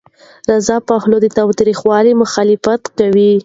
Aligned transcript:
رضا 0.51 0.75
پهلوي 0.87 1.19
د 1.31 1.35
تاوتریخوالي 1.37 2.11
مخالفت 2.21 2.81
کوي. 2.97 3.31